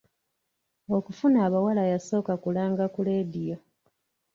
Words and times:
Okufuna 0.97 1.37
abawala 1.47 1.83
yasooka 1.91 2.33
kulanga 2.43 2.83
ku 2.93 2.99
leediyo. 3.07 3.57